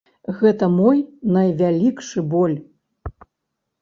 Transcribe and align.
Гэта 0.37 0.69
мой 0.77 1.03
найвялікшы 1.37 2.25
боль. 2.35 2.57